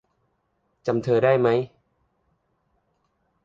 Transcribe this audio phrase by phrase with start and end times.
[0.87, 1.47] จำเธอได้ไหม?